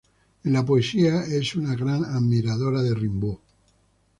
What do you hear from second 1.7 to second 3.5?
gran admiradora de Rimbaud.